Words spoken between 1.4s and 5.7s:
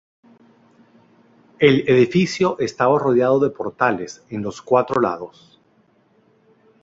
El edificio estaba rodeado de portales en los cuatro lados.